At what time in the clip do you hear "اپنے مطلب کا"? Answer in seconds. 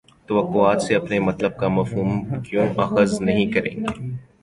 0.95-1.67